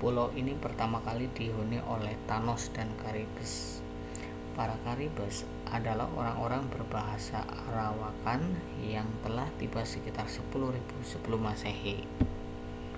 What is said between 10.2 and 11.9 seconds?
10.000 sm